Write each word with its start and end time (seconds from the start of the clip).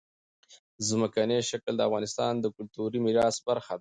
ځمکنی 0.87 1.39
شکل 1.49 1.73
د 1.77 1.81
افغانستان 1.87 2.33
د 2.39 2.45
کلتوري 2.55 2.99
میراث 3.05 3.37
برخه 3.47 3.67
ده. 3.67 3.69